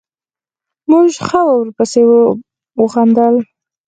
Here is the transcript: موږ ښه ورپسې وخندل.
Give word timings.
موږ 0.89 1.07
ښه 1.25 1.41
ورپسې 1.49 2.01
وخندل. 2.81 3.35